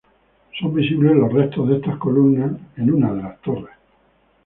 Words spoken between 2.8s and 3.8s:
una de las torres.